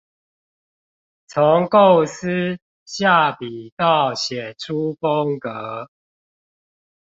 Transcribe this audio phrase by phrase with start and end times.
[1.27, 2.57] 從構思、
[2.87, 5.91] 下筆到寫出風格